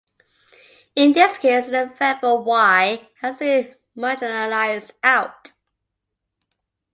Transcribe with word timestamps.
In 0.95 1.13
this 1.13 1.37
case, 1.37 1.67
the 1.67 1.93
variable 1.99 2.43
"Y" 2.43 3.07
has 3.19 3.37
been 3.37 3.75
marginalized 3.95 4.89
out. 5.03 5.51